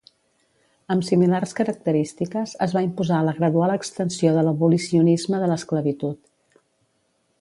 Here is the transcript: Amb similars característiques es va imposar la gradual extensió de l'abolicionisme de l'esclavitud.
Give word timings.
Amb 0.93 1.03
similars 1.09 1.51
característiques 1.59 2.53
es 2.67 2.73
va 2.77 2.83
imposar 2.87 3.19
la 3.27 3.35
gradual 3.41 3.75
extensió 3.75 4.33
de 4.39 4.47
l'abolicionisme 4.49 5.43
de 5.45 5.51
l'esclavitud. 5.53 6.23